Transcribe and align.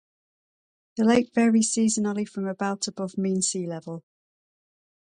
The 0.97 1.05
lake 1.05 1.31
varies 1.31 1.75
seasonally 1.75 2.27
from 2.27 2.47
about 2.47 2.87
above 2.87 3.19
mean 3.19 3.43
sea 3.43 3.67
level. 3.67 4.03